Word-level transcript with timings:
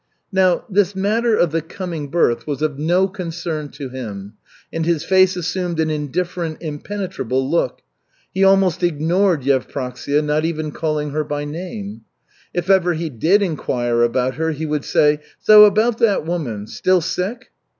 Now, 0.31 0.65
this 0.67 0.95
matter 0.95 1.35
of 1.37 1.51
the 1.51 1.61
coming 1.61 2.07
birth 2.09 2.47
was 2.47 2.63
of 2.63 2.79
no 2.79 3.07
concern 3.07 3.69
to 3.73 3.89
him, 3.89 4.33
and 4.73 4.83
his 4.83 5.03
face 5.03 5.35
assumed 5.35 5.79
an 5.79 5.91
indifferent, 5.91 6.57
impenetrable 6.59 7.47
look. 7.47 7.83
He 8.33 8.43
almost 8.43 8.81
ignored 8.81 9.43
Yevpraksia, 9.43 10.23
not 10.23 10.43
even 10.43 10.71
calling 10.71 11.11
her 11.11 11.23
by 11.23 11.45
name. 11.45 12.01
If 12.51 12.67
ever 12.67 12.93
he 12.95 13.11
did 13.11 13.43
inquire 13.43 14.01
about 14.01 14.37
her 14.37 14.49
he 14.53 14.65
would 14.65 14.85
say, 14.85 15.19
"How 15.47 15.65
about 15.65 15.99
that 15.99 16.25
woman 16.25 16.65
still 16.65 17.01
sick?" 17.01 17.51